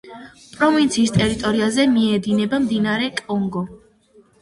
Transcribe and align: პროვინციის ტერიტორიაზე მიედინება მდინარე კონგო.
პროვინციის 0.55 1.13
ტერიტორიაზე 1.17 1.87
მიედინება 1.93 2.63
მდინარე 2.67 3.15
კონგო. 3.25 3.67